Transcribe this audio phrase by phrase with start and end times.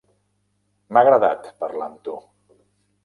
[0.97, 2.17] M'ha agradat parlar amb tu.